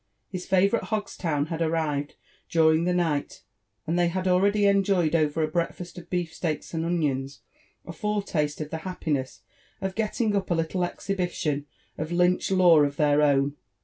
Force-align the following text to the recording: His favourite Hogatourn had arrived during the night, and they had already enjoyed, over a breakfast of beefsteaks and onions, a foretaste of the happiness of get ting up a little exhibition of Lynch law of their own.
His 0.29 0.47
favourite 0.47 0.85
Hogatourn 0.87 1.49
had 1.49 1.61
arrived 1.61 2.15
during 2.49 2.85
the 2.85 2.93
night, 2.93 3.43
and 3.85 3.99
they 3.99 4.07
had 4.07 4.27
already 4.27 4.65
enjoyed, 4.65 5.13
over 5.13 5.43
a 5.43 5.47
breakfast 5.47 5.95
of 5.99 6.09
beefsteaks 6.09 6.73
and 6.73 6.83
onions, 6.83 7.41
a 7.85 7.93
foretaste 7.93 8.59
of 8.61 8.71
the 8.71 8.77
happiness 8.79 9.41
of 9.79 9.93
get 9.93 10.13
ting 10.13 10.35
up 10.35 10.49
a 10.49 10.55
little 10.55 10.83
exhibition 10.83 11.67
of 11.99 12.11
Lynch 12.11 12.49
law 12.49 12.79
of 12.81 12.95
their 12.97 13.21
own. 13.21 13.57